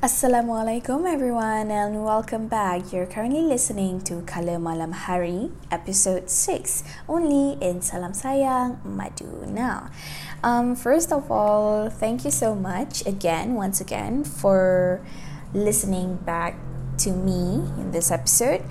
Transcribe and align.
Assalamualaikum 0.00 1.04
everyone 1.04 1.68
and 1.68 2.00
welcome 2.00 2.48
back. 2.48 2.88
You're 2.88 3.04
currently 3.04 3.44
listening 3.44 4.00
to 4.08 4.24
Kala 4.24 4.56
Malam 4.56 4.96
Hari, 4.96 5.52
episode 5.68 6.32
6, 6.32 7.04
only 7.04 7.60
in 7.60 7.84
Salam 7.84 8.16
Sayang 8.16 8.80
Madu. 8.80 9.44
Now, 9.44 9.92
um, 10.40 10.72
first 10.72 11.12
of 11.12 11.28
all, 11.28 11.92
thank 11.92 12.24
you 12.24 12.32
so 12.32 12.56
much 12.56 13.04
again, 13.04 13.52
once 13.52 13.76
again, 13.84 14.24
for 14.24 15.04
listening 15.52 16.16
back 16.24 16.56
to 17.04 17.12
me 17.12 17.68
in 17.76 17.92
this 17.92 18.08
episode. 18.08 18.64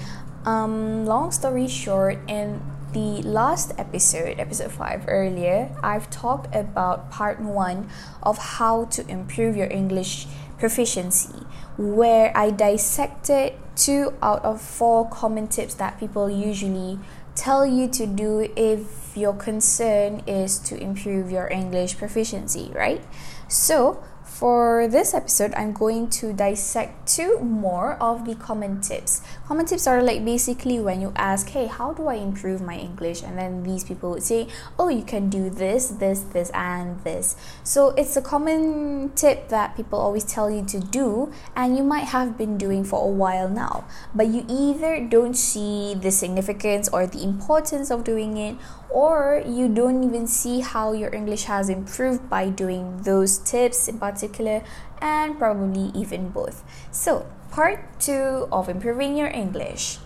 Um, 0.50 1.06
long 1.06 1.30
story 1.30 1.70
short, 1.70 2.18
in 2.26 2.58
the 2.94 3.22
last 3.24 3.74
episode, 3.78 4.40
episode 4.40 4.72
5 4.72 5.06
earlier, 5.08 5.70
I've 5.84 6.10
talked 6.10 6.54
about 6.56 7.12
part 7.12 7.40
1 7.40 7.90
of 8.24 8.38
how 8.38 8.86
to 8.86 9.08
improve 9.08 9.56
your 9.56 9.68
English 9.68 10.28
proficiency, 10.58 11.46
where 11.78 12.36
I 12.36 12.50
dissected 12.52 13.54
two 13.76 14.14
out 14.22 14.44
of 14.44 14.62
four 14.62 15.08
common 15.10 15.48
tips 15.48 15.74
that 15.76 16.00
people 16.00 16.30
usually 16.30 17.00
tell 17.36 17.66
you 17.66 17.88
to 17.88 18.06
do 18.06 18.52
if 18.56 19.16
your 19.16 19.34
concern 19.34 20.22
is 20.28 20.60
to 20.60 20.78
improve 20.78 21.32
your 21.32 21.48
English 21.48 21.98
proficiency, 21.98 22.72
right? 22.76 23.02
So, 23.48 24.04
for 24.40 24.88
this 24.88 25.14
episode, 25.14 25.54
I'm 25.54 25.74
going 25.74 26.10
to 26.24 26.32
dissect 26.32 27.12
two 27.12 27.40
more 27.40 27.98
of 28.00 28.24
the 28.24 28.36
common 28.36 28.80
tips. 28.80 29.22
Common 29.46 29.66
tips 29.66 29.86
are 29.86 30.02
like 30.02 30.24
basically 30.24 30.80
when 30.80 31.02
you 31.02 31.12
ask, 31.18 31.50
hey, 31.50 31.68
how 31.68 31.92
do 31.92 32.08
I 32.08 32.14
improve 32.14 32.62
my 32.62 32.78
English? 32.78 33.22
And 33.22 33.38
then 33.38 33.64
these 33.64 33.84
people 33.84 34.12
would 34.12 34.24
say, 34.24 34.48
oh, 34.80 34.88
you 34.88 35.04
can 35.04 35.30
do 35.30 35.50
this, 35.50 35.90
this, 35.90 36.22
this, 36.22 36.52
and 36.52 37.04
this. 37.04 37.36
So 37.66 37.90
it's 37.98 38.16
a 38.16 38.22
common 38.22 39.12
tip 39.14 39.50
that 39.50 39.76
people 39.76 40.00
always 40.00 40.24
tell 40.24 40.50
you 40.50 40.64
to 40.68 40.80
do, 40.80 41.34
and 41.54 41.76
you 41.76 41.84
might 41.84 42.08
have 42.16 42.38
been 42.38 42.58
doing 42.58 42.86
for 42.86 43.04
a 43.04 43.12
while 43.12 43.50
now. 43.50 43.84
But 44.16 44.28
you 44.28 44.46
either 44.48 45.06
don't 45.06 45.34
see 45.34 45.96
the 45.96 46.12
significance 46.12 46.88
or 46.88 47.06
the 47.06 47.22
importance 47.26 47.92
of 47.92 48.06
doing 48.06 48.38
it, 48.38 48.56
or 48.90 49.42
you 49.46 49.68
don't 49.68 50.04
even 50.04 50.28
see 50.28 50.62
how 50.62 50.94
your 50.94 51.14
English 51.14 51.46
has 51.46 51.70
improved 51.70 52.30
by 52.30 52.50
doing 52.50 53.04
those 53.04 53.38
tips 53.38 53.88
in 53.88 54.00
particular, 54.00 54.64
and 55.02 55.38
probably 55.38 55.92
even 55.94 56.30
both. 56.30 56.64
So, 56.92 57.26
part 57.52 58.00
two 58.00 58.48
of 58.52 58.70
improving 58.70 59.16
your 59.16 59.30
English. 59.30 60.00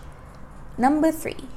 Number 0.76 1.10
three, 1.10 1.48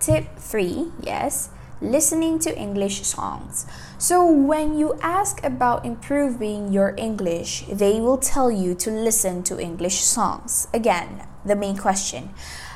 tip 0.00 0.36
three, 0.36 0.92
yes, 1.00 1.50
listening 1.80 2.38
to 2.40 2.56
English 2.56 3.02
songs. 3.02 3.66
So, 3.98 4.26
when 4.26 4.76
you 4.76 4.98
ask 5.00 5.42
about 5.44 5.84
improving 5.84 6.72
your 6.72 6.94
English, 6.96 7.64
they 7.70 8.00
will 8.00 8.18
tell 8.18 8.50
you 8.50 8.74
to 8.76 8.90
listen 8.90 9.42
to 9.44 9.60
English 9.60 10.00
songs. 10.00 10.68
Again, 10.74 11.26
the 11.44 11.56
main 11.56 11.76
question 11.76 12.30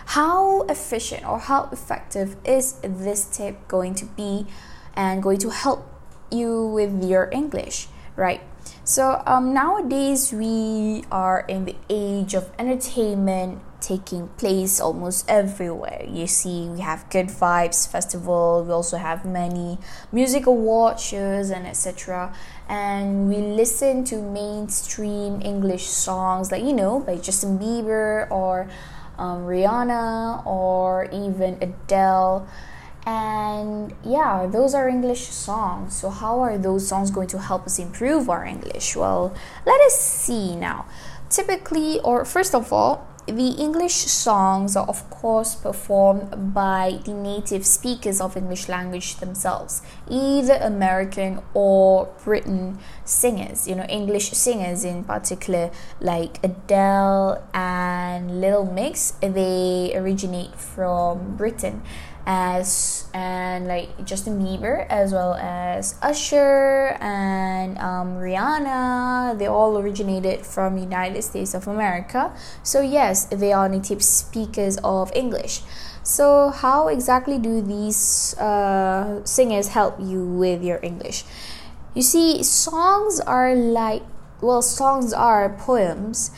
how 0.09 0.63
efficient 0.63 1.23
or 1.27 1.39
how 1.39 1.69
effective 1.71 2.37
is 2.43 2.77
this 2.83 3.27
tip 3.27 3.69
going 3.69 3.95
to 3.95 4.07
be 4.07 4.47
and 4.95 5.23
going 5.23 5.37
to 5.39 5.51
help 5.51 5.87
you 6.31 6.67
with 6.67 7.05
your 7.05 7.29
English, 7.31 7.89
right? 8.17 8.41
So 8.85 9.23
um, 9.27 9.53
nowadays 9.53 10.33
we 10.33 11.05
are 11.13 11.45
in 11.47 11.67
the 11.67 11.77
age 11.91 12.33
of 12.33 12.51
entertainment 12.59 13.61
taking 13.83 14.29
place 14.39 14.81
almost 14.81 15.29
everywhere. 15.29 16.05
You 16.09 16.27
see, 16.27 16.69
we 16.69 16.81
have 16.81 17.09
Good 17.11 17.29
Vibes 17.29 17.87
Festival. 17.87 18.65
We 18.65 18.73
also 18.73 18.97
have 18.97 19.27
many 19.27 19.79
music 20.11 20.47
award 20.47 20.99
shows 20.99 21.51
and 21.51 21.67
etc. 21.67 22.35
And 22.67 23.29
we 23.29 23.37
listen 23.37 24.05
to 24.05 24.17
mainstream 24.23 25.43
English 25.43 25.85
songs 25.85 26.51
like 26.51 26.65
you 26.65 26.73
know 26.73 26.99
by 27.01 27.17
Justin 27.17 27.59
Bieber 27.59 28.29
or 28.31 28.69
um, 29.19 29.45
Rihanna 29.47 30.47
or 30.47 31.09
even 31.13 31.59
Adele. 31.61 32.47
And 33.07 33.95
yeah, 34.05 34.47
those 34.47 34.75
are 34.75 34.89
English 34.89 35.29
songs. 35.29 35.97
So, 35.97 36.11
how 36.11 36.41
are 36.41 36.59
those 36.59 36.87
songs 36.87 37.11
going 37.11 37.29
to 37.29 37.39
help 37.39 37.65
us 37.65 37.79
improve 37.79 38.29
our 38.29 38.45
English? 38.45 38.97
Well, 38.97 39.35
let 39.65 39.81
us 39.81 39.99
see 39.99 40.55
now. 40.55 40.85
Typically, 41.31 42.01
or 42.01 42.25
first 42.27 42.55
of 42.55 42.73
all, 42.73 43.08
the 43.29 43.51
English 43.59 43.95
songs 43.95 44.77
are, 44.77 44.87
of 44.87 45.09
course, 45.11 45.55
performed 45.55 46.55
by 46.55 46.99
the 47.05 47.13
native 47.13 47.67
speakers 47.67 48.21
of 48.21 48.37
English 48.37 48.69
language 48.69 49.17
themselves, 49.17 49.83
either 50.09 50.55
American 50.55 51.41
or 51.55 52.09
Britain 52.25 52.79
singers, 53.05 53.69
you 53.69 53.75
know, 53.75 53.85
English 53.85 54.31
singers 54.31 54.85
in 54.85 55.05
particular, 55.05 55.71
like 56.01 56.43
Adele 56.43 57.43
and 57.53 58.41
Little 58.41 58.65
Mix, 58.67 59.13
they 59.21 59.93
originate 59.95 60.55
from 60.55 61.37
Britain 61.37 61.83
as 62.29 63.09
and 63.15 63.67
like 63.67 63.89
Justin 64.05 64.39
Bieber 64.39 64.87
as 64.91 65.13
well 65.13 65.33
as 65.35 65.97
Usher 66.03 66.95
and 67.01 67.79
um, 67.79 68.19
Rihanna. 68.21 69.39
They 69.39 69.47
all 69.47 69.79
originated 69.79 70.45
from 70.45 70.77
United 70.77 71.23
States 71.23 71.55
of 71.55 71.67
America. 71.67 72.31
So 72.63 72.83
yes 72.83 73.25
they 73.33 73.53
are 73.53 73.67
native 73.67 74.05
speakers 74.05 74.77
of 74.85 75.11
English. 75.17 75.63
So 76.03 76.51
how 76.51 76.89
exactly 76.89 77.39
do 77.39 77.63
these 77.63 78.37
uh, 78.37 79.25
singers 79.25 79.69
help 79.69 79.97
you 79.99 80.23
with 80.25 80.63
your 80.63 80.81
English? 80.83 81.25
You 81.95 82.03
see 82.03 82.43
songs 82.43 83.21
are 83.21 83.55
like 83.55 84.03
well 84.43 84.61
songs 84.61 85.15
are 85.15 85.49
poems 85.49 86.31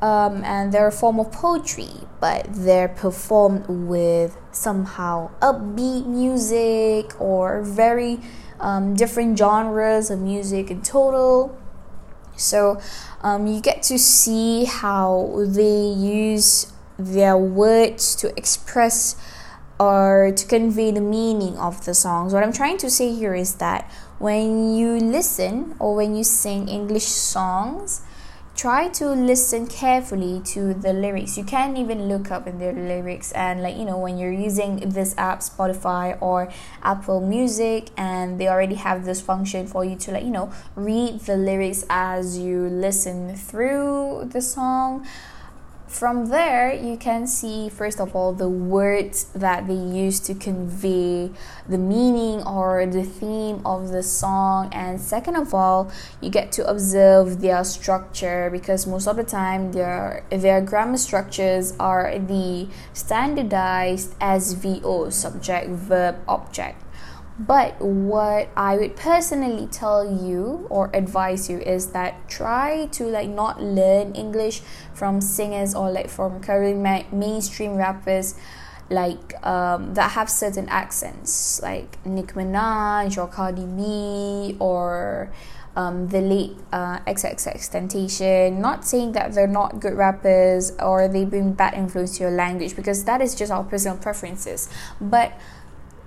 um, 0.00 0.42
and 0.44 0.72
they're 0.72 0.88
a 0.88 0.92
form 0.92 1.20
of 1.20 1.30
poetry, 1.30 1.90
but 2.20 2.46
they're 2.50 2.88
performed 2.88 3.66
with 3.68 4.36
somehow 4.52 5.30
upbeat 5.40 6.06
music 6.06 7.20
or 7.20 7.62
very 7.62 8.20
um, 8.60 8.94
different 8.94 9.38
genres 9.38 10.10
of 10.10 10.20
music 10.20 10.70
in 10.70 10.82
total. 10.82 11.56
So 12.36 12.80
um, 13.20 13.46
you 13.46 13.60
get 13.60 13.82
to 13.84 13.98
see 13.98 14.64
how 14.64 15.44
they 15.46 15.88
use 15.88 16.72
their 16.98 17.36
words 17.36 18.14
to 18.16 18.36
express 18.36 19.16
or 19.78 20.32
to 20.36 20.46
convey 20.46 20.90
the 20.90 21.00
meaning 21.00 21.56
of 21.56 21.84
the 21.84 21.94
songs. 21.94 22.34
What 22.34 22.42
I'm 22.42 22.52
trying 22.52 22.76
to 22.78 22.90
say 22.90 23.14
here 23.14 23.34
is 23.34 23.56
that 23.56 23.90
when 24.18 24.74
you 24.74 24.98
listen 24.98 25.74
or 25.78 25.94
when 25.94 26.14
you 26.14 26.24
sing 26.24 26.68
English 26.68 27.06
songs, 27.06 28.02
try 28.60 28.88
to 28.88 29.08
listen 29.08 29.66
carefully 29.66 30.38
to 30.44 30.74
the 30.74 30.92
lyrics. 30.92 31.38
You 31.38 31.44
can 31.44 31.78
even 31.78 32.10
look 32.10 32.30
up 32.30 32.46
in 32.46 32.58
their 32.58 32.74
lyrics 32.74 33.32
and 33.32 33.62
like 33.62 33.74
you 33.78 33.86
know 33.86 33.96
when 33.96 34.18
you're 34.18 34.38
using 34.48 34.90
this 34.90 35.14
app 35.16 35.40
spotify 35.40 36.20
or 36.20 36.52
apple 36.82 37.22
music 37.22 37.88
and 37.96 38.38
they 38.38 38.48
already 38.48 38.74
have 38.74 39.06
this 39.06 39.18
function 39.22 39.66
for 39.66 39.82
you 39.82 39.96
to 39.96 40.12
like 40.12 40.24
you 40.24 40.30
know 40.30 40.52
read 40.76 41.20
the 41.20 41.38
lyrics 41.38 41.86
as 41.88 42.36
you 42.36 42.68
listen 42.68 43.34
through 43.34 44.28
the 44.30 44.42
song 44.42 45.06
from 45.90 46.26
there 46.26 46.72
you 46.72 46.96
can 46.96 47.26
see 47.26 47.68
first 47.68 48.00
of 48.00 48.14
all 48.14 48.32
the 48.32 48.48
words 48.48 49.24
that 49.34 49.66
they 49.66 49.74
use 49.74 50.20
to 50.20 50.34
convey 50.34 51.28
the 51.68 51.78
meaning 51.78 52.40
or 52.46 52.86
the 52.86 53.02
theme 53.02 53.60
of 53.66 53.88
the 53.88 54.02
song. 54.02 54.70
And 54.72 55.00
second 55.00 55.34
of 55.34 55.52
all 55.52 55.90
you 56.20 56.30
get 56.30 56.52
to 56.52 56.66
observe 56.70 57.40
their 57.40 57.64
structure 57.64 58.50
because 58.50 58.86
most 58.86 59.08
of 59.08 59.16
the 59.16 59.24
time 59.24 59.72
their 59.72 60.22
their 60.30 60.60
grammar 60.60 60.96
structures 60.96 61.74
are 61.80 62.16
the 62.18 62.68
standardized 62.92 64.16
SVO 64.20 65.12
subject 65.12 65.70
verb 65.70 66.16
object 66.28 66.80
but 67.38 67.80
what 67.80 68.48
I 68.56 68.76
would 68.76 68.96
personally 68.96 69.66
tell 69.66 70.04
you 70.04 70.66
or 70.68 70.90
advise 70.92 71.48
you 71.48 71.58
is 71.58 71.88
that 71.92 72.28
try 72.28 72.86
to 72.92 73.04
like 73.04 73.28
not 73.28 73.62
learn 73.62 74.14
English 74.14 74.62
from 74.92 75.20
singers 75.20 75.74
or 75.74 75.90
like 75.90 76.10
from 76.10 76.40
current 76.40 76.80
ma- 76.80 77.04
mainstream 77.12 77.76
rappers 77.76 78.34
like 78.90 79.34
um, 79.46 79.94
that 79.94 80.10
have 80.12 80.28
certain 80.28 80.68
accents 80.68 81.62
like 81.62 82.04
Nicki 82.04 82.34
Minaj 82.34 83.16
or 83.16 83.28
Cardi 83.28 83.64
B 83.64 84.56
or 84.58 85.32
um, 85.76 86.08
the 86.08 86.20
late 86.20 86.56
uh, 86.72 86.98
Temptation. 87.06 88.60
Not 88.60 88.84
saying 88.84 89.12
that 89.12 89.32
they're 89.32 89.46
not 89.46 89.80
good 89.80 89.94
rappers 89.94 90.72
or 90.80 91.08
they 91.08 91.24
bring 91.24 91.52
bad 91.52 91.74
influence 91.74 92.18
to 92.18 92.24
your 92.24 92.32
language 92.32 92.74
because 92.76 93.04
that 93.04 93.20
is 93.22 93.34
just 93.34 93.52
our 93.52 93.64
personal 93.64 93.96
preferences. 93.96 94.68
But 95.00 95.32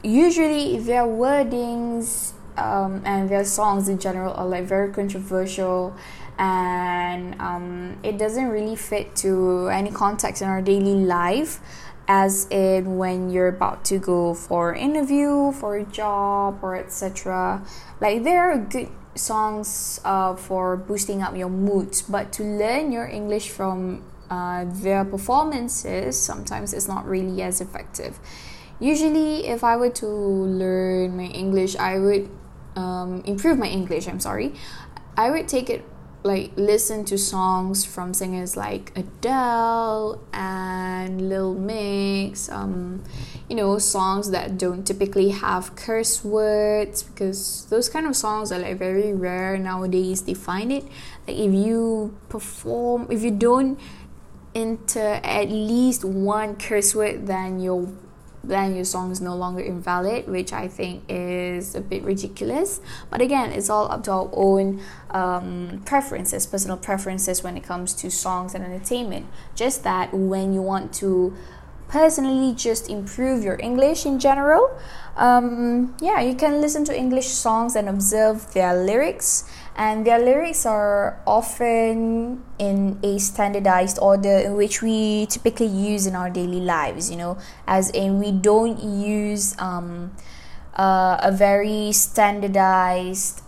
usually 0.03 0.79
their 0.79 1.03
wordings 1.03 2.33
um, 2.57 3.01
and 3.05 3.29
their 3.29 3.45
songs 3.45 3.89
in 3.89 3.97
general 3.99 4.33
are 4.33 4.45
like 4.45 4.65
very 4.65 4.91
controversial 4.91 5.95
and 6.37 7.39
um, 7.39 7.97
it 8.03 8.17
doesn't 8.17 8.49
really 8.49 8.75
fit 8.75 9.15
to 9.15 9.67
any 9.69 9.91
context 9.91 10.41
in 10.41 10.47
our 10.47 10.61
daily 10.61 11.05
life 11.05 11.59
as 12.07 12.47
in 12.49 12.97
when 12.97 13.29
you're 13.29 13.47
about 13.47 13.85
to 13.85 13.97
go 13.97 14.33
for 14.33 14.75
interview 14.75 15.51
for 15.53 15.77
a 15.77 15.85
job 15.85 16.59
or 16.61 16.75
etc 16.75 17.63
like 18.01 18.23
there 18.23 18.51
are 18.51 18.57
good 18.57 18.89
songs 19.15 19.99
uh, 20.05 20.35
for 20.35 20.77
boosting 20.77 21.21
up 21.21 21.35
your 21.35 21.49
moods, 21.49 22.01
but 22.01 22.31
to 22.33 22.43
learn 22.43 22.91
your 22.91 23.05
English 23.05 23.49
from 23.49 24.03
uh, 24.29 24.65
their 24.67 25.05
performances, 25.05 26.19
sometimes 26.19 26.73
it's 26.73 26.87
not 26.87 27.07
really 27.07 27.41
as 27.41 27.61
effective. 27.61 28.19
Usually, 28.83 29.47
if 29.47 29.63
I 29.63 29.77
were 29.77 29.95
to 30.03 30.05
learn 30.05 31.15
my 31.15 31.31
English, 31.31 31.77
I 31.77 31.99
would 31.99 32.29
um, 32.75 33.23
improve 33.23 33.57
my 33.57 33.67
English. 33.67 34.09
I'm 34.09 34.19
sorry, 34.19 34.55
I 35.15 35.31
would 35.31 35.47
take 35.47 35.69
it 35.69 35.85
like 36.23 36.51
listen 36.57 37.05
to 37.05 37.17
songs 37.17 37.85
from 37.85 38.13
singers 38.13 38.57
like 38.57 38.91
Adele 38.97 40.19
and 40.33 41.29
Little 41.29 41.55
Mix, 41.55 42.49
um, 42.49 43.03
you 43.47 43.55
know, 43.55 43.77
songs 43.77 44.31
that 44.31 44.57
don't 44.57 44.85
typically 44.85 45.29
have 45.29 45.77
curse 45.77 46.21
words 46.21 47.03
because 47.03 47.65
those 47.69 47.87
kind 47.87 48.05
of 48.05 48.17
songs 48.17 48.51
are 48.51 48.59
like 48.59 48.77
very 48.77 49.13
rare 49.13 49.57
nowadays. 49.57 50.23
They 50.23 50.33
find 50.33 50.73
it 50.73 50.83
like 51.25 51.37
if 51.37 51.53
you 51.53 52.17
perform, 52.27 53.07
if 53.09 53.23
you 53.23 53.31
don't 53.31 53.79
enter 54.53 55.21
at 55.23 55.47
least 55.47 56.03
one 56.03 56.57
curse 56.57 56.93
word, 56.93 57.27
then 57.27 57.61
you're 57.61 57.87
then 58.43 58.75
your 58.75 58.83
song 58.83 59.11
is 59.11 59.21
no 59.21 59.35
longer 59.35 59.61
invalid, 59.61 60.27
which 60.27 60.51
I 60.51 60.67
think 60.67 61.03
is 61.07 61.75
a 61.75 61.81
bit 61.81 62.03
ridiculous. 62.03 62.81
But 63.09 63.21
again, 63.21 63.51
it's 63.51 63.69
all 63.69 63.89
up 63.91 64.03
to 64.03 64.11
our 64.11 64.29
own 64.33 64.81
um, 65.11 65.81
preferences, 65.85 66.45
personal 66.45 66.77
preferences 66.77 67.41
when 67.43 67.55
it 67.55 67.63
comes 67.63 67.93
to 67.95 68.11
songs 68.11 68.53
and 68.53 68.63
entertainment. 68.63 69.27
Just 69.55 69.83
that 69.83 70.13
when 70.13 70.53
you 70.53 70.61
want 70.61 70.93
to 70.95 71.35
personally 71.87 72.53
just 72.55 72.89
improve 72.89 73.43
your 73.43 73.57
English 73.61 74.05
in 74.05 74.19
general, 74.19 74.77
um, 75.15 75.95
yeah, 76.01 76.19
you 76.19 76.35
can 76.35 76.59
listen 76.59 76.83
to 76.85 76.97
English 76.97 77.27
songs 77.27 77.75
and 77.75 77.87
observe 77.87 78.51
their 78.53 78.75
lyrics 78.75 79.49
and 79.75 80.05
their 80.05 80.19
lyrics 80.19 80.65
are 80.65 81.19
often 81.25 82.43
in 82.59 82.99
a 83.03 83.17
standardized 83.19 83.97
order 83.99 84.37
in 84.37 84.55
which 84.55 84.81
we 84.81 85.25
typically 85.27 85.67
use 85.67 86.05
in 86.05 86.15
our 86.15 86.29
daily 86.29 86.59
lives 86.59 87.09
you 87.09 87.17
know 87.17 87.37
as 87.67 87.89
in 87.91 88.19
we 88.19 88.31
don't 88.31 88.83
use 88.83 89.59
um, 89.59 90.11
uh, 90.75 91.17
a 91.21 91.31
very 91.31 91.91
standardized 91.91 93.41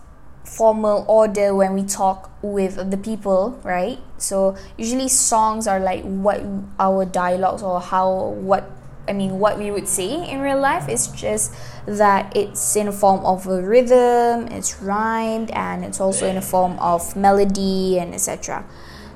formal 0.46 1.04
order 1.08 1.54
when 1.54 1.74
we 1.74 1.82
talk 1.82 2.30
with 2.42 2.90
the 2.90 2.96
people 2.96 3.58
right? 3.62 3.98
So 4.18 4.56
usually 4.76 5.08
songs 5.08 5.66
are 5.66 5.80
like 5.80 6.02
what 6.04 6.42
our 6.78 7.04
dialogues 7.04 7.62
or 7.62 7.80
how 7.80 8.30
what 8.40 8.70
I 9.08 9.12
mean, 9.12 9.38
what 9.38 9.58
we 9.58 9.70
would 9.70 9.86
say 9.86 10.28
in 10.28 10.40
real 10.40 10.58
life. 10.58 10.88
Is 10.88 11.08
just 11.08 11.54
that 11.86 12.36
it's 12.36 12.76
in 12.76 12.88
a 12.88 12.92
form 12.92 13.24
of 13.24 13.46
a 13.46 13.62
rhythm, 13.62 14.48
it's 14.48 14.80
rhymed, 14.82 15.50
and 15.52 15.84
it's 15.84 16.00
also 16.00 16.26
in 16.26 16.36
a 16.36 16.42
form 16.42 16.78
of 16.78 17.16
melody 17.16 17.98
and 17.98 18.14
etc. 18.14 18.64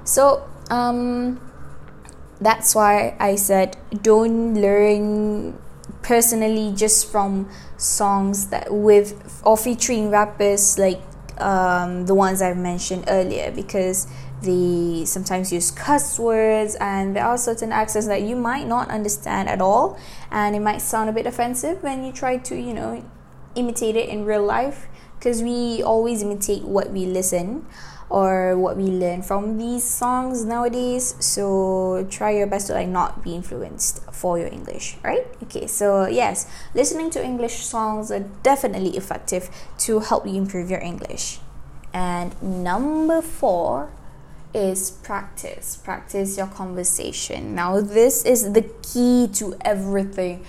So, 0.05 0.49
um, 0.70 1.40
that's 2.40 2.75
why 2.75 3.17
I 3.20 3.37
said 3.37 3.76
don't 4.02 4.55
learn 4.55 5.58
personally 6.02 6.72
just 6.75 7.11
from 7.11 7.49
songs 7.76 8.49
that 8.49 8.72
with 8.72 9.43
or 9.44 9.56
featuring 9.56 10.11
rappers 10.11 10.78
like 10.78 11.00
um, 11.38 12.06
the 12.06 12.14
ones 12.14 12.40
I've 12.43 12.56
mentioned 12.56 13.05
earlier 13.08 13.50
because 13.50 14.06
they 14.42 15.04
sometimes 15.04 15.52
use 15.52 15.70
cuss 15.70 16.19
words 16.19 16.75
and 16.81 17.14
there 17.14 17.25
are 17.25 17.37
certain 17.37 17.72
accents 17.72 18.06
that 18.06 18.22
you 18.22 18.37
might 18.37 18.66
not 18.66 18.88
understand 18.88 19.48
at 19.48 19.60
all 19.60 19.98
and 20.31 20.56
it 20.56 20.60
might 20.60 20.81
sound 20.81 21.10
a 21.10 21.12
bit 21.12 21.26
offensive 21.26 21.82
when 21.82 22.04
you 22.04 22.12
try 22.12 22.37
to 22.37 22.56
you 22.56 22.72
know 22.72 23.04
imitate 23.54 23.96
it 23.96 24.08
in 24.08 24.25
real 24.25 24.44
life 24.44 24.87
because 25.19 25.42
we 25.42 25.82
always 25.82 26.22
imitate 26.22 26.62
what 26.62 26.90
we 26.90 27.04
listen 27.04 27.66
or 28.08 28.58
what 28.58 28.76
we 28.76 28.84
learn 28.84 29.22
from 29.22 29.56
these 29.56 29.84
songs 29.84 30.44
nowadays. 30.44 31.14
So 31.20 32.06
try 32.10 32.32
your 32.32 32.48
best 32.48 32.66
to 32.66 32.75
like 32.75 32.88
not 32.88 33.22
be 33.22 33.34
influenced 33.34 34.02
for 34.12 34.36
your 34.38 34.48
english 34.48 34.96
right? 35.04 35.26
Okay 35.44 35.66
so 35.66 36.06
yes 36.06 36.50
listening 36.75 37.10
to 37.10 37.25
english 37.25 37.64
songs 37.64 38.10
are 38.10 38.26
definitely 38.43 38.96
effective 38.96 39.48
to 39.78 40.00
help 40.00 40.26
you 40.26 40.34
improve 40.34 40.70
your 40.70 40.81
english. 40.81 41.38
And 41.93 42.40
number 42.43 43.20
four 43.20 43.90
is 44.55 44.91
practice. 44.91 45.76
Practice 45.76 46.37
your 46.37 46.47
conversation. 46.47 47.55
Now, 47.55 47.81
this 47.81 48.25
is 48.25 48.52
the 48.52 48.62
key 48.82 49.29
to 49.35 49.56
everything. 49.62 50.44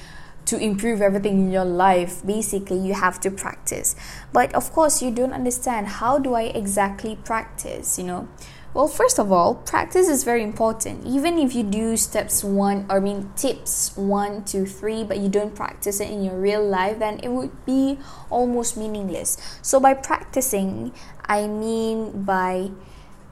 To 0.45 0.57
improve 0.57 1.01
everything 1.01 1.39
in 1.39 1.51
your 1.51 1.65
life, 1.65 2.25
basically, 2.25 2.79
you 2.79 2.93
have 2.93 3.21
to 3.21 3.31
practice. 3.31 3.95
But 4.33 4.53
of 4.55 4.73
course, 4.73 5.01
you 5.01 5.11
don't 5.11 5.33
understand 5.33 5.87
how 5.87 6.17
do 6.17 6.33
I 6.33 6.43
exactly 6.43 7.15
practice, 7.15 7.97
you 7.97 8.03
know? 8.03 8.27
Well, 8.73 8.87
first 8.87 9.19
of 9.19 9.31
all, 9.31 9.55
practice 9.55 10.07
is 10.07 10.23
very 10.23 10.43
important. 10.43 11.05
Even 11.05 11.37
if 11.37 11.53
you 11.53 11.61
do 11.63 11.97
steps 11.97 12.41
one, 12.41 12.85
I 12.89 12.99
mean 12.99 13.29
tips 13.35 13.95
one, 13.97 14.45
two, 14.45 14.65
three, 14.65 15.03
but 15.03 15.19
you 15.19 15.27
don't 15.27 15.53
practice 15.53 15.99
it 15.99 16.09
in 16.09 16.23
your 16.23 16.39
real 16.39 16.65
life, 16.65 16.99
then 16.99 17.19
it 17.19 17.29
would 17.29 17.65
be 17.65 17.99
almost 18.29 18.77
meaningless. 18.77 19.37
So, 19.61 19.79
by 19.79 19.93
practicing, 19.93 20.93
I 21.25 21.47
mean 21.47 22.23
by 22.23 22.71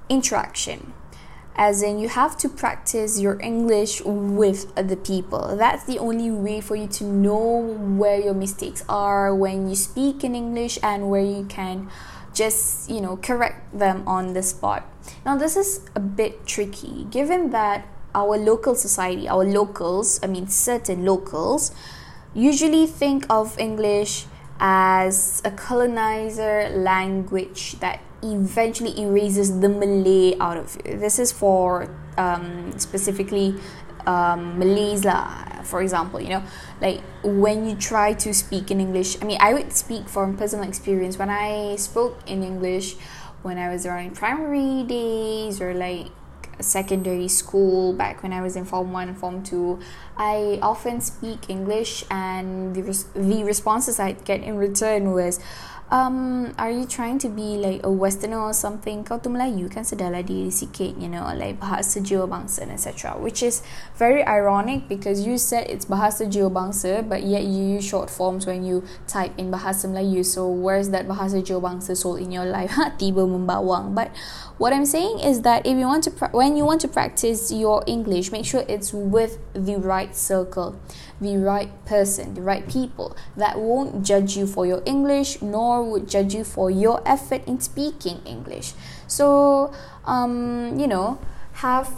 interaction. 0.09 0.94
As 1.56 1.81
in 1.83 2.00
you 2.00 2.09
have 2.09 2.38
to 2.38 2.50
practice 2.50 3.19
your 3.19 3.39
english 3.41 4.01
with 4.06 4.73
the 4.75 4.95
people. 4.95 5.56
That's 5.57 5.83
the 5.85 6.00
only 6.00 6.31
way 6.31 6.61
for 6.61 6.75
you 6.75 6.88
to 6.88 7.03
know 7.03 7.75
where 7.97 8.19
your 8.19 8.33
mistakes 8.33 8.83
are 8.88 9.35
when 9.35 9.69
you 9.69 9.75
speak 9.75 10.23
in 10.23 10.35
english 10.35 10.79
and 10.81 11.09
where 11.09 11.23
you 11.23 11.45
can 11.45 11.89
just 12.33 12.89
you 12.89 13.01
know 13.01 13.17
correct 13.17 13.77
them 13.77 14.07
on 14.07 14.33
the 14.33 14.44
spot. 14.44 14.88
Now 15.25 15.38
this 15.38 15.57
is 15.57 15.81
a 15.95 16.00
bit 16.00 16.45
tricky. 16.47 17.07
Given 17.12 17.50
that 17.51 17.85
our 18.15 18.38
local 18.38 18.73
society 18.73 19.27
our 19.27 19.45
locals 19.45 20.19
i 20.23 20.27
mean 20.27 20.47
certain 20.47 21.05
locals 21.05 21.71
usually 22.33 22.88
think 22.88 23.25
of 23.29 23.57
english 23.59 24.25
as 24.59 25.41
a 25.45 25.51
colonizer 25.51 26.69
language 26.69 27.79
that 27.79 28.00
eventually 28.24 29.00
erases 29.01 29.60
the 29.60 29.69
Malay 29.69 30.38
out 30.39 30.57
of 30.57 30.77
you. 30.86 30.98
This 30.98 31.19
is 31.19 31.31
for 31.31 31.89
um, 32.18 32.77
specifically 32.77 33.56
um, 34.06 34.60
Malays 34.60 35.06
lah, 35.06 35.62
for 35.63 35.81
example, 35.81 36.19
you 36.19 36.30
know, 36.30 36.44
like 36.81 37.01
when 37.24 37.68
you 37.68 37.75
try 37.75 38.13
to 38.13 38.33
speak 38.33 38.71
in 38.71 38.80
English. 38.80 39.21
I 39.21 39.25
mean, 39.25 39.38
I 39.39 39.54
would 39.54 39.71
speak 39.74 40.07
from 40.10 40.38
personal 40.38 40.68
experience. 40.68 41.18
When 41.18 41.30
I 41.30 41.75
spoke 41.75 42.18
in 42.25 42.44
English, 42.44 42.95
when 43.42 43.57
I 43.57 43.69
was 43.69 43.86
around 43.86 44.16
primary 44.16 44.83
days 44.83 45.62
or 45.62 45.74
like 45.74 46.07
secondary 46.60 47.27
school 47.30 47.94
back 47.94 48.22
when 48.22 48.33
I 48.33 48.41
was 48.41 48.58
in 48.58 48.65
Form 48.65 48.91
1 48.91 49.15
Form 49.15 49.43
2 49.43 49.79
I 50.17 50.60
often 50.62 51.00
speak 51.00 51.50
English 51.50 52.03
and 52.12 52.75
the, 52.75 52.84
res- 52.84 53.05
the 53.15 53.46
responses 53.46 53.98
I'd 53.98 54.25
get 54.25 54.43
in 54.43 54.58
return 54.58 55.13
was 55.13 55.39
um, 55.91 56.53
are 56.58 56.69
you 56.69 56.86
trying 56.86 57.17
to 57.19 57.29
be 57.29 57.58
like 57.58 57.81
a 57.84 57.89
westerner 57.89 58.39
or 58.39 58.53
something? 58.53 59.03
Kau 59.03 59.17
tu 59.17 59.29
Melayu 59.29 59.65
kan 59.74 59.81
sedarlah 59.81 60.22
diri 60.22 60.53
sikit 60.53 61.01
you 61.01 61.10
know 61.10 61.25
like 61.34 61.58
bahasa 61.58 61.98
jiwa 61.98 62.29
bangsa 62.29 62.69
etc 62.69 63.17
which 63.17 63.41
is 63.41 63.65
very 63.98 64.22
ironic 64.22 64.86
because 64.86 65.25
you 65.25 65.41
said 65.41 65.65
it's 65.65 65.89
bahasa 65.89 66.29
jiwa 66.29 66.53
bangsa 66.53 67.01
but 67.01 67.25
yet 67.25 67.41
you 67.41 67.81
use 67.81 67.86
short 67.86 68.13
forms 68.13 68.46
when 68.46 68.62
you 68.62 68.86
type 69.10 69.34
in 69.41 69.50
bahasa 69.50 69.89
Melayu. 69.89 70.22
So 70.22 70.46
where's 70.46 70.93
that 70.93 71.10
bahasa 71.10 71.41
jiwa 71.41 71.58
bangsa 71.58 71.98
soul 71.98 72.22
in 72.22 72.29
your 72.29 72.46
life? 72.46 72.77
Tiba 73.01 73.25
membawang. 73.25 73.98
But 73.98 74.13
what 74.62 74.74
I'm 74.74 74.86
saying 74.86 75.25
is 75.25 75.41
that 75.41 75.65
if 75.65 75.74
you 75.74 75.89
want 75.89 76.03
to 76.05 76.12
pra- 76.12 76.29
when 76.36 76.53
you 76.53 76.69
want 76.69 76.86
to 76.86 76.89
practice 76.91 77.50
your 77.50 77.81
English 77.88 78.29
make 78.29 78.46
sure 78.46 78.62
it's 78.67 78.93
with 78.93 79.41
the 79.58 79.81
right 79.81 80.13
circle 80.13 80.77
the 81.21 81.38
right 81.38 81.69
person, 81.85 82.33
the 82.33 82.41
right 82.41 82.67
people 82.67 83.15
that 83.35 83.59
won't 83.59 84.05
judge 84.05 84.38
you 84.38 84.47
for 84.47 84.65
your 84.65 84.81
English 84.85 85.41
nor 85.41 85.83
would 85.83 86.07
judge 86.07 86.33
you 86.33 86.43
for 86.43 86.71
your 86.71 87.01
effort 87.05 87.45
in 87.47 87.59
speaking 87.59 88.21
English. 88.25 88.73
So, 89.07 89.73
um, 90.05 90.79
you 90.79 90.88
know, 90.88 91.19
have 91.53 91.91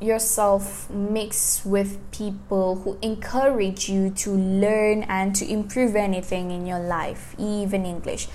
yourself 0.00 0.90
mix 0.90 1.64
with 1.64 1.98
people 2.10 2.76
who 2.76 2.98
encourage 3.00 3.88
you 3.88 4.10
to 4.10 4.30
learn 4.30 5.02
and 5.04 5.34
to 5.36 5.50
improve 5.50 5.96
anything 5.96 6.50
in 6.50 6.66
your 6.66 6.80
life, 6.80 7.34
even 7.38 7.84
English. 7.84 8.28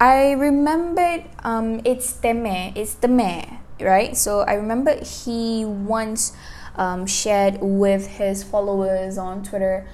I 0.00 0.32
remembered 0.32 1.24
um, 1.44 1.80
it's 1.84 2.12
Teme, 2.14 2.72
it's 2.74 2.94
Teme, 2.94 3.60
right? 3.80 4.16
So 4.16 4.40
I 4.40 4.54
remember 4.54 4.96
he 5.04 5.64
once 5.64 6.32
um, 6.76 7.06
shared 7.06 7.58
with 7.60 8.06
his 8.18 8.42
followers 8.42 9.18
on 9.18 9.42
Twitter 9.42 9.86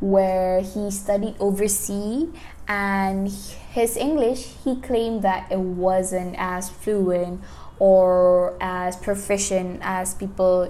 where 0.00 0.60
he 0.60 0.90
studied 0.90 1.34
overseas 1.40 2.28
and 2.68 3.28
his 3.72 3.96
English, 3.96 4.54
he 4.64 4.80
claimed 4.80 5.22
that 5.22 5.50
it 5.50 5.58
wasn't 5.58 6.36
as 6.38 6.68
fluent 6.68 7.40
or 7.78 8.56
as 8.60 8.96
proficient 8.96 9.80
as 9.82 10.14
people 10.14 10.68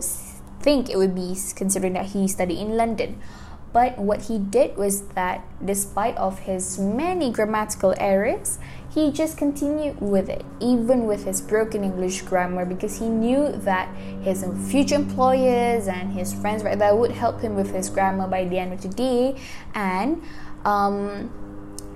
think 0.60 0.88
it 0.90 0.96
would 0.96 1.14
be 1.14 1.36
considering 1.56 1.94
that 1.94 2.06
he 2.06 2.28
studied 2.28 2.58
in 2.58 2.76
London. 2.76 3.20
But 3.72 3.98
what 3.98 4.22
he 4.22 4.38
did 4.38 4.76
was 4.76 5.08
that 5.08 5.44
despite 5.62 6.16
of 6.16 6.40
his 6.40 6.78
many 6.78 7.30
grammatical 7.30 7.94
errors, 7.98 8.58
he 8.98 9.12
just 9.12 9.38
continued 9.38 10.00
with 10.00 10.28
it, 10.28 10.44
even 10.60 11.06
with 11.06 11.24
his 11.24 11.40
broken 11.40 11.84
English 11.84 12.22
grammar, 12.22 12.64
because 12.64 12.98
he 12.98 13.08
knew 13.08 13.52
that 13.52 13.88
his 14.22 14.44
future 14.70 14.96
employers 14.96 15.86
and 15.86 16.12
his 16.12 16.34
friends 16.34 16.62
right 16.62 16.78
there 16.78 16.94
would 16.94 17.12
help 17.12 17.40
him 17.40 17.54
with 17.54 17.72
his 17.72 17.88
grammar 17.88 18.26
by 18.26 18.44
the 18.44 18.58
end 18.58 18.72
of 18.72 18.82
the 18.82 18.88
day. 18.88 19.40
And 19.74 20.22
um, 20.64 21.30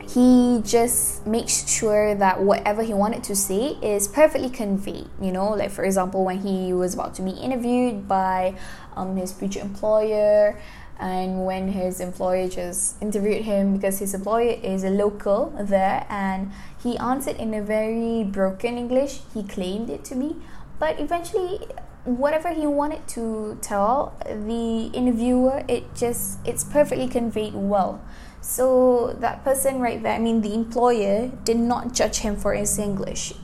he 0.01 0.63
just 0.65 1.27
makes 1.27 1.69
sure 1.69 2.15
that 2.15 2.43
whatever 2.43 2.83
he 2.83 2.95
wanted 2.95 3.25
to 3.25 3.37
say 3.37 3.79
is 3.83 4.07
perfectly 4.07 4.51
conveyed. 4.51 5.09
You 5.21 5.33
know, 5.33 5.51
like 5.51 5.71
for 5.71 5.85
example, 5.85 6.25
when 6.25 6.39
he 6.39 6.73
was 6.73 6.95
about 6.95 7.15
to 7.15 7.23
be 7.23 7.31
interviewed 7.31 8.07
by 8.07 8.55
um, 8.97 9.17
his 9.17 9.33
future 9.33 9.61
employer 9.61 10.61
and 11.03 11.45
when 11.45 11.73
his 11.73 11.99
employer 11.99 12.49
just 12.49 13.03
interviewed 13.03 13.43
him 13.43 13.75
because 13.75 13.99
his 13.99 14.15
employer 14.15 14.57
is 14.63 14.85
a 14.85 14.91
local 14.91 15.53
there 15.59 16.07
and 16.09 16.53
he 16.81 16.97
answered 16.99 17.37
in 17.37 17.53
a 17.53 17.61
very 17.61 18.23
broken 18.23 18.79
english. 18.79 19.21
He 19.35 19.43
claimed 19.43 19.91
it 19.91 20.05
to 20.05 20.15
be 20.15 20.37
but 20.79 21.01
eventually 21.01 21.67
whatever 22.05 22.51
he 22.51 22.67
wanted 22.67 23.07
to 23.09 23.59
tell 23.61 24.15
the 24.25 24.91
interviewer 24.95 25.65
it 25.67 25.93
just 25.97 26.39
it's 26.45 26.63
perfectly 26.63 27.09
conveyed 27.09 27.55
well. 27.55 28.01
So 28.41 29.17
that 29.19 29.45
person 29.45 29.81
right 29.81 30.01
there 30.03 30.15
i 30.15 30.19
mean 30.19 30.41
the 30.41 30.55
employer 30.55 31.33
did 31.43 31.59
not 31.59 31.93
judge 31.93 32.19
him 32.19 32.37
for 32.37 32.55
his 32.55 32.79
english 32.79 33.35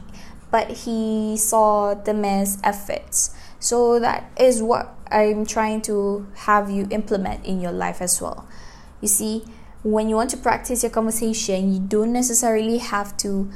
but 0.50 0.70
he 0.84 1.36
saw 1.36 1.94
the 1.94 2.14
man's 2.14 2.58
efforts. 2.64 3.34
So 3.60 3.98
that 4.00 4.30
is 4.38 4.62
what 4.62 4.97
I'm 5.10 5.46
trying 5.46 5.82
to 5.82 6.26
have 6.36 6.70
you 6.70 6.86
implement 6.90 7.44
in 7.44 7.60
your 7.60 7.72
life 7.72 8.00
as 8.00 8.20
well. 8.20 8.46
You 9.00 9.08
see, 9.08 9.44
when 9.82 10.08
you 10.08 10.16
want 10.16 10.30
to 10.30 10.36
practice 10.36 10.82
your 10.82 10.90
conversation, 10.90 11.72
you 11.72 11.80
don't 11.80 12.12
necessarily 12.12 12.78
have 12.78 13.16
to 13.18 13.50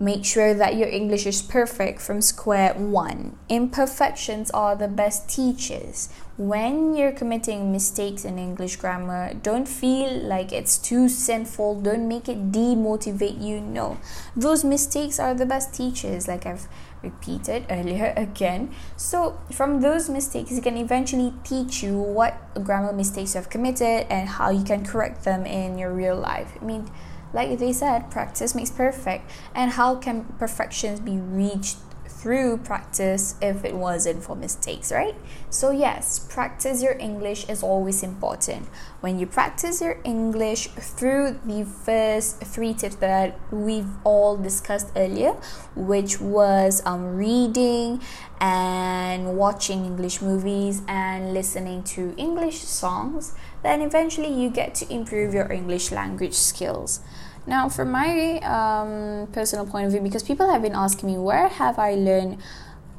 make 0.00 0.24
sure 0.24 0.54
that 0.54 0.76
your 0.76 0.88
English 0.88 1.26
is 1.26 1.42
perfect 1.42 2.00
from 2.00 2.22
square 2.22 2.72
one. 2.72 3.36
Imperfections 3.50 4.50
are 4.52 4.74
the 4.74 4.88
best 4.88 5.28
teachers. 5.28 6.08
When 6.38 6.96
you're 6.96 7.12
committing 7.12 7.70
mistakes 7.70 8.24
in 8.24 8.38
English 8.38 8.76
grammar, 8.76 9.34
don't 9.34 9.68
feel 9.68 10.10
like 10.24 10.52
it's 10.52 10.78
too 10.78 11.10
sinful. 11.10 11.82
Don't 11.82 12.08
make 12.08 12.30
it 12.30 12.50
demotivate 12.50 13.42
you. 13.42 13.60
No, 13.60 13.98
those 14.34 14.64
mistakes 14.64 15.20
are 15.20 15.34
the 15.34 15.44
best 15.44 15.74
teachers, 15.74 16.26
like 16.26 16.46
I've 16.46 16.66
repeated 17.02 17.66
earlier 17.68 18.14
again. 18.16 18.72
So, 18.96 19.38
from 19.52 19.82
those 19.82 20.08
mistakes, 20.08 20.50
it 20.52 20.62
can 20.62 20.78
eventually 20.78 21.34
teach 21.44 21.82
you 21.82 21.98
what 21.98 22.40
grammar 22.64 22.94
mistakes 22.94 23.34
you 23.34 23.38
have 23.40 23.50
committed 23.50 24.06
and 24.08 24.30
how 24.30 24.48
you 24.48 24.64
can 24.64 24.82
correct 24.82 25.24
them 25.24 25.44
in 25.44 25.76
your 25.76 25.92
real 25.92 26.16
life. 26.16 26.52
I 26.58 26.64
mean, 26.64 26.90
like 27.32 27.58
they 27.58 27.72
said, 27.72 28.10
practice 28.10 28.54
makes 28.54 28.70
perfect. 28.70 29.30
And 29.54 29.72
how 29.72 29.96
can 29.96 30.24
perfections 30.38 31.00
be 31.00 31.16
reached 31.18 31.76
through 32.20 32.58
practice 32.58 33.34
if 33.40 33.64
it 33.64 33.74
wasn't 33.74 34.22
for 34.22 34.36
mistakes, 34.36 34.92
right? 34.92 35.14
So, 35.48 35.70
yes, 35.70 36.18
practice 36.18 36.82
your 36.82 36.96
English 36.98 37.48
is 37.48 37.62
always 37.62 38.02
important. 38.02 38.68
When 39.00 39.18
you 39.18 39.26
practice 39.26 39.80
your 39.80 39.98
English 40.04 40.68
through 40.68 41.40
the 41.46 41.64
first 41.64 42.44
three 42.44 42.74
tips 42.74 42.96
that 42.96 43.40
we've 43.50 43.88
all 44.04 44.36
discussed 44.36 44.88
earlier, 44.94 45.32
which 45.74 46.20
was 46.20 46.82
um, 46.84 47.16
reading 47.16 48.02
and 48.38 49.38
watching 49.38 49.86
English 49.86 50.20
movies 50.20 50.82
and 50.86 51.32
listening 51.32 51.82
to 51.84 52.14
English 52.18 52.58
songs, 52.58 53.34
then 53.62 53.80
eventually 53.80 54.32
you 54.32 54.50
get 54.50 54.74
to 54.74 54.92
improve 54.92 55.32
your 55.32 55.50
English 55.50 55.90
language 55.90 56.34
skills. 56.34 57.00
Now, 57.46 57.68
from 57.68 57.90
my 57.90 58.38
um, 58.40 59.28
personal 59.32 59.66
point 59.66 59.86
of 59.86 59.92
view, 59.92 60.00
because 60.00 60.22
people 60.22 60.48
have 60.50 60.62
been 60.62 60.74
asking 60.74 61.10
me, 61.10 61.18
where 61.18 61.48
have 61.48 61.78
I 61.78 61.94
learned 61.94 62.38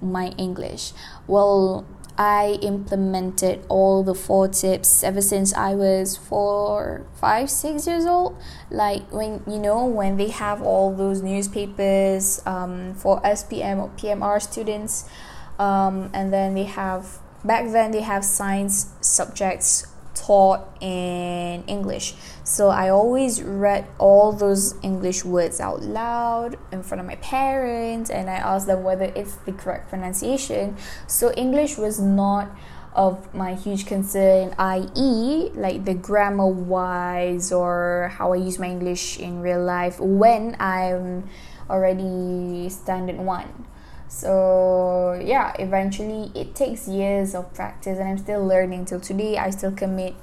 my 0.01 0.29
English? 0.37 0.93
Well, 1.27 1.85
I 2.17 2.59
implemented 2.61 3.65
all 3.69 4.03
the 4.03 4.13
four 4.13 4.47
tips 4.47 5.03
ever 5.03 5.21
since 5.21 5.53
I 5.53 5.73
was 5.75 6.17
four, 6.17 7.05
five, 7.15 7.49
six 7.49 7.87
years 7.87 8.05
old. 8.05 8.37
Like 8.69 9.11
when 9.11 9.41
you 9.47 9.57
know 9.57 9.85
when 9.85 10.17
they 10.17 10.27
have 10.27 10.61
all 10.61 10.93
those 10.93 11.21
newspapers 11.21 12.41
um, 12.45 12.93
for 12.95 13.21
SPM 13.21 13.79
or 13.79 13.89
PMR 13.97 14.41
students, 14.41 15.09
um, 15.57 16.11
and 16.13 16.33
then 16.33 16.53
they 16.53 16.65
have 16.65 17.19
back 17.43 17.71
then 17.71 17.91
they 17.91 18.01
have 18.01 18.23
science 18.23 18.93
subjects 19.01 19.87
taught 20.21 20.77
in 20.81 21.63
English. 21.65 22.13
So 22.43 22.69
I 22.69 22.89
always 22.89 23.41
read 23.41 23.87
all 23.97 24.31
those 24.31 24.75
English 24.83 25.25
words 25.25 25.59
out 25.59 25.81
loud 25.81 26.57
in 26.71 26.83
front 26.83 27.01
of 27.01 27.07
my 27.07 27.15
parents 27.15 28.09
and 28.09 28.29
I 28.29 28.35
asked 28.35 28.67
them 28.67 28.83
whether 28.83 29.11
it's 29.15 29.35
the 29.47 29.51
correct 29.51 29.89
pronunciation. 29.89 30.77
So 31.07 31.31
English 31.33 31.77
was 31.77 31.99
not 31.99 32.49
of 32.93 33.33
my 33.33 33.55
huge 33.55 33.85
concern, 33.85 34.53
i.e., 34.59 35.49
like 35.55 35.85
the 35.85 35.93
grammar 35.93 36.47
wise 36.47 37.51
or 37.51 38.11
how 38.17 38.33
I 38.33 38.35
use 38.35 38.59
my 38.59 38.67
English 38.67 39.17
in 39.17 39.41
real 39.41 39.63
life 39.63 39.99
when 39.99 40.57
I'm 40.59 41.29
already 41.69 42.67
standard 42.69 43.17
one. 43.17 43.65
So, 44.11 45.17
yeah, 45.23 45.53
eventually 45.57 46.31
it 46.35 46.53
takes 46.53 46.85
years 46.85 47.33
of 47.33 47.53
practice, 47.53 47.97
and 47.97 48.09
I'm 48.09 48.17
still 48.17 48.45
learning 48.45 48.85
till 48.85 48.99
today. 48.99 49.37
I 49.37 49.51
still 49.51 49.71
commit 49.71 50.15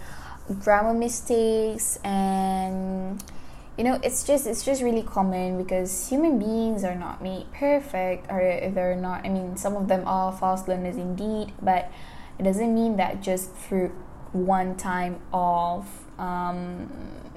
grammar 0.63 0.93
mistakes 0.95 1.99
and 2.05 3.23
you 3.77 3.85
know 3.85 4.01
it's 4.03 4.25
just 4.25 4.47
it's 4.47 4.65
just 4.65 4.83
really 4.83 5.03
common 5.03 5.63
because 5.63 6.09
human 6.09 6.39
beings 6.39 6.85
are 6.85 6.95
not 6.95 7.23
made 7.23 7.45
perfect 7.53 8.31
or 8.31 8.41
they're 8.73 8.97
not 8.97 9.27
i 9.27 9.29
mean 9.29 9.59
some 9.59 9.77
of 9.77 9.89
them 9.89 10.03
are 10.07 10.33
fast 10.33 10.67
learners 10.67 10.97
indeed 10.97 11.53
but 11.61 11.93
it 12.39 12.45
doesn't 12.45 12.75
mean 12.75 12.97
that 12.97 13.21
just 13.21 13.53
through 13.53 13.93
one 14.33 14.75
time 14.75 15.21
of 15.35 15.87
um, 16.19 16.91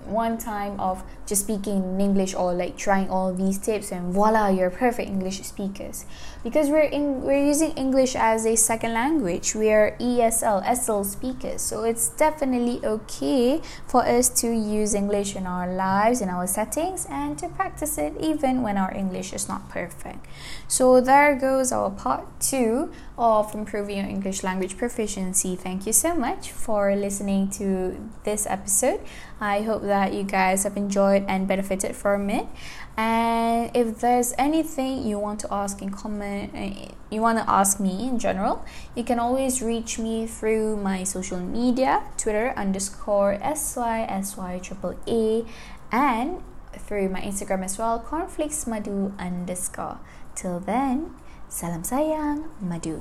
one 0.06 0.38
time 0.38 0.80
of 0.80 1.04
just 1.26 1.44
speaking 1.44 1.84
in 1.84 2.02
English 2.02 2.34
or 2.34 2.54
like 2.54 2.78
trying 2.78 3.10
all 3.10 3.34
these 3.34 3.58
tips 3.58 3.92
and 3.92 4.14
voila 4.14 4.50
you're 4.50 4.70
perfect 4.70 5.10
English 5.10 5.42
speakers. 5.44 6.06
Because 6.44 6.70
we're 6.70 6.90
in 6.90 7.22
we're 7.22 7.46
using 7.46 7.72
English 7.72 8.16
as 8.16 8.46
a 8.46 8.56
second 8.56 8.94
language 8.94 9.56
we 9.56 9.72
are 9.72 9.96
ESL 10.00 10.62
SL 10.76 11.04
speakers. 11.04 11.62
So 11.62 11.84
it's 11.84 12.10
definitely 12.10 12.80
okay 12.84 13.62
for 13.88 14.06
us 14.06 14.30
to 14.42 14.48
use 14.48 14.94
English 14.94 15.36
in 15.36 15.46
our 15.46 15.72
lives 15.74 16.22
in 16.22 16.30
our 16.30 16.48
settings 16.48 17.08
and 17.10 17.38
to 17.40 17.48
practice 17.48 17.98
it 17.98 18.14
even 18.20 18.62
when 18.62 18.78
our 18.78 18.94
English 18.94 19.34
is 19.34 19.48
not 19.48 19.70
perfect. 19.70 20.26
So 20.68 21.02
there 21.02 21.36
goes 21.36 21.72
our 21.72 21.90
part 21.90 22.26
2 22.40 22.92
of 23.22 23.54
improving 23.54 23.98
your 23.98 24.08
English 24.08 24.44
language 24.44 24.78
proficiency 24.78 25.56
thank 25.56 25.86
you 25.86 25.94
so 25.94 26.16
much 26.16 26.52
for 26.52 26.96
listening 26.96 27.50
to 27.50 28.10
this 28.24 28.48
episode 28.48 29.00
I 29.42 29.64
hope 29.64 29.82
that 29.82 30.14
you 30.14 30.22
guys 30.22 30.64
have 30.66 30.78
enjoyed 30.78 31.26
and 31.28 31.48
benefited 31.48 31.96
from 31.96 32.30
it. 32.30 32.46
And 32.96 33.76
if 33.76 34.00
there's 34.00 34.36
anything 34.38 35.04
you 35.04 35.18
want 35.18 35.40
to 35.40 35.52
ask 35.52 35.82
in 35.82 35.90
comment, 35.90 36.52
eh, 36.54 36.90
you 37.10 37.22
want 37.22 37.40
to 37.40 37.50
ask 37.50 37.80
me 37.80 38.08
in 38.08 38.20
general, 38.20 38.64
you 38.96 39.04
can 39.04 39.18
always 39.18 39.60
reach 39.60 39.98
me 39.98 40.28
through 40.28 40.78
my 40.78 41.04
social 41.04 41.40
media 41.40 42.04
Twitter 42.18 42.54
underscore 42.56 43.40
SYSY 43.42 44.62
triple 44.62 44.96
A 45.08 45.44
and 45.92 46.44
through 46.78 47.10
my 47.10 47.22
Instagram 47.22 47.66
as 47.66 47.80
well, 47.80 48.00
cornflakes 48.00 48.68
madu 48.68 49.12
underscore. 49.18 49.98
Till 50.36 50.60
then, 50.60 51.16
salam 51.52 51.84
sayang, 51.84 52.48
madu. 52.64 52.96